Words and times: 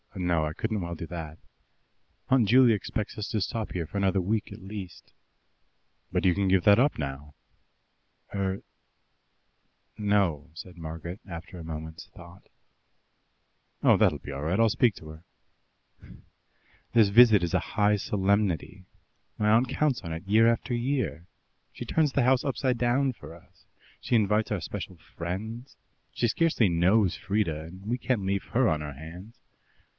No, 0.15 0.45
I 0.45 0.53
couldn't 0.53 0.81
well 0.81 0.95
do 0.95 1.05
that. 1.07 1.37
Aunt 2.29 2.47
Juley 2.49 2.73
expects 2.73 3.17
us 3.17 3.29
to 3.29 3.39
stop 3.39 3.71
here 3.71 3.87
another 3.93 4.19
week 4.19 4.51
at 4.51 4.61
least." 4.61 5.13
"But 6.11 6.25
you 6.25 6.33
can 6.33 6.47
give 6.47 6.63
that 6.63 6.79
up 6.79 6.97
now." 6.97 7.35
"Er 8.33 8.61
no," 9.97 10.49
said 10.53 10.77
Margaret, 10.77 11.21
after 11.27 11.57
a 11.59 11.63
moment's 11.63 12.07
thought. 12.07 12.49
"Oh, 13.83 13.95
that'll 13.95 14.19
be 14.19 14.31
all 14.31 14.41
right. 14.41 14.59
I'll 14.59 14.69
speak 14.69 14.95
to 14.95 15.09
her." 15.09 15.23
"This 16.93 17.09
visit 17.09 17.41
is 17.43 17.53
a 17.53 17.59
high 17.59 17.95
solemnity. 17.95 18.85
My 19.37 19.49
aunt 19.51 19.69
counts 19.69 20.01
on 20.01 20.11
it 20.11 20.27
year 20.27 20.47
after 20.47 20.73
year. 20.73 21.27
She 21.71 21.85
turns 21.85 22.11
the 22.11 22.23
house 22.23 22.43
upside 22.43 22.77
down 22.77 23.13
for 23.13 23.33
us; 23.33 23.65
she 24.01 24.15
invites 24.15 24.51
our 24.51 24.61
special 24.61 24.97
friends 25.15 25.77
she 26.11 26.27
scarcely 26.27 26.69
knows 26.69 27.15
Frieda, 27.15 27.61
and 27.65 27.85
we 27.85 27.97
can't 27.97 28.23
leave 28.25 28.43
her 28.45 28.67
on 28.67 28.81
her 28.81 28.93
hands. 28.93 29.37